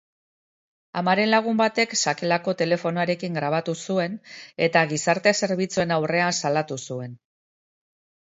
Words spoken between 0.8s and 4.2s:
Amaren lagun batek sakelako telefonoarekin grabatu zuen